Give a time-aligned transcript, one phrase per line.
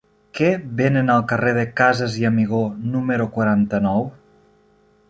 [0.37, 0.47] Què
[0.79, 2.63] venen al carrer de Casas i Amigó
[2.97, 4.07] número quaranta-nou?